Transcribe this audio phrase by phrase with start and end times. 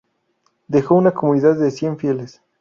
[0.67, 2.41] Dejó una comunidad de cien fieles.